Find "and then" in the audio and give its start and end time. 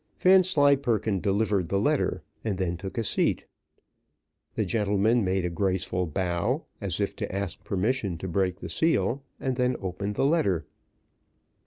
2.43-2.75, 9.39-9.75